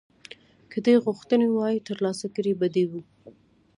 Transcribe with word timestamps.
که 0.71 0.77
دې 0.85 0.95
غوښتي 1.03 1.47
وای 1.51 1.77
ترلاسه 1.87 2.27
کړي 2.35 2.53
به 2.59 2.67
دې 2.75 2.85
وو. 2.91 3.01